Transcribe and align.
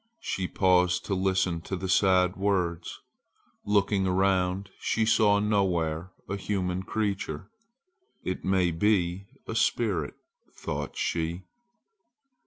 She 0.23 0.47
paused 0.47 1.05
to 1.05 1.13
listen 1.13 1.61
to 1.61 1.75
the 1.75 1.87
sad 1.87 2.35
words. 2.35 3.01
Looking 3.65 4.07
around 4.07 4.71
she 4.79 5.05
saw 5.05 5.37
nowhere 5.37 6.11
a 6.27 6.37
human 6.37 6.81
creature. 6.81 7.51
"It 8.23 8.43
may 8.43 8.71
be 8.71 9.27
a 9.45 9.53
spirit," 9.53 10.15
thought 10.55 10.97
she. 10.97 11.43